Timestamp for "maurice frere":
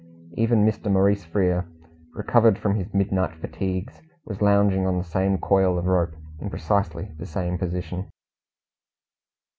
0.91-1.67